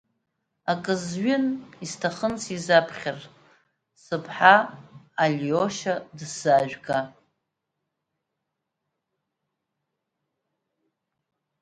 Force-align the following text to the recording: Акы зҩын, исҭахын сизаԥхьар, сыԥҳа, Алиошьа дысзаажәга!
Акы 0.71 0.95
зҩын, 1.05 1.45
исҭахын 1.83 2.33
сизаԥхьар, 2.43 3.19
сыԥҳа, 4.03 4.55
Алиошьа 5.23 5.95
дысзаажәга! 6.17 6.99